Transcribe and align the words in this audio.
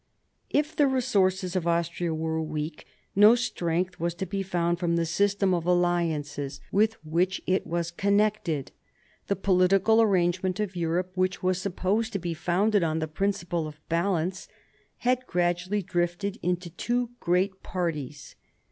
If 0.49 0.75
the 0.75 0.87
resources 0.87 1.55
of 1.55 1.67
Austria 1.67 2.11
were 2.11 2.41
weak, 2.41 2.87
no 3.15 3.35
strength 3.35 3.99
was 3.99 4.15
to 4.15 4.25
be 4.25 4.41
found 4.41 4.79
from 4.79 4.95
the 4.95 5.05
system 5.05 5.53
of 5.53 5.67
alliances 5.67 6.59
with 6.71 6.95
which 7.05 7.37
10 7.45 7.45
MARIA 7.45 7.59
THERESA 7.59 7.61
chap, 7.61 7.69
i 7.69 7.69
it 7.69 7.71
was 7.71 7.91
connected. 7.91 8.71
The 9.27 9.35
political 9.35 10.01
arrangement 10.01 10.59
of 10.59 10.75
Europe, 10.75 11.11
which 11.13 11.43
was 11.43 11.61
supposed 11.61 12.13
to 12.13 12.17
be 12.19 12.33
founded 12.33 12.81
on 12.81 12.97
the 12.97 13.07
principle 13.07 13.67
of 13.67 13.79
balance, 13.89 14.47
had 14.97 15.27
gradually 15.27 15.83
drifted 15.83 16.39
into 16.41 16.71
two 16.71 17.11
great 17.19 17.61
parties. 17.61 18.33